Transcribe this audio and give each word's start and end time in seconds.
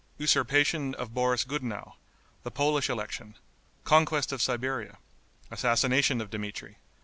Usurpation 0.17 0.95
of 0.95 1.13
Boris 1.13 1.43
Gudenow. 1.43 1.93
The 2.41 2.49
Polish 2.49 2.89
Election. 2.89 3.35
Conquest 3.83 4.31
of 4.31 4.41
Siberia. 4.41 4.97
Assassination 5.51 6.21
of 6.21 6.31
Dmitri. 6.31 6.77